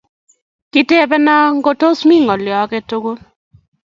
Kitepena 0.71 1.35
ngo 1.57 1.71
tos 1.79 1.99
mi 2.07 2.15
ngolio 2.23 2.53
age 2.61 2.79
tugul 2.89 3.17